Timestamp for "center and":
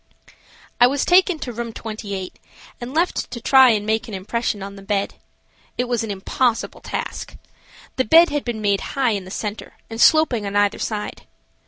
9.29-10.01